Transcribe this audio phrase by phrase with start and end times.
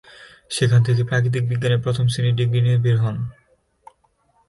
[0.49, 3.15] সেখান থেকে প্রাকৃতিক বিজ্ঞানে প্রথম শ্রেণীর ডিগ্রী নিয়ে বের হন।